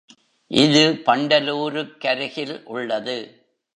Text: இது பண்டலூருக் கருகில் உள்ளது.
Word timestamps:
இது 0.51 0.81
பண்டலூருக் 1.05 1.97
கருகில் 1.97 2.63
உள்ளது. 2.63 3.17